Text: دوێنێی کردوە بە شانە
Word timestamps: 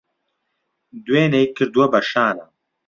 دوێنێی 1.05 1.47
کردوە 1.57 1.85
بە 1.93 1.99
شانە 2.09 2.45